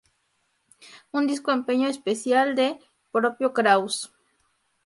[1.17, 2.79] Un disco empeño especial del
[3.11, 4.11] propio Kraus.